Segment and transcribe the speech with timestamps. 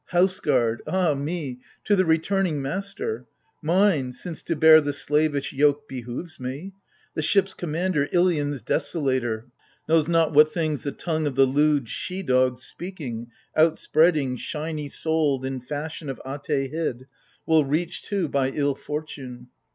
[0.07, 3.27] House guard (ah, me!) to the returning master—
[3.71, 6.73] Mine, since to bear the slavish yoke behoves me!
[7.13, 9.43] The ships' commander, Ilion's desolator,
[9.87, 15.45] Knows not what things the tongue of the lewd she dog Speaking, outspreading, shiny souled,
[15.45, 17.05] in fashion Of Ate hid,
[17.45, 19.49] will reach to, by ill fortune